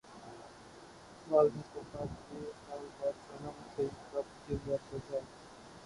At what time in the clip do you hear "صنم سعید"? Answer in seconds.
3.27-4.13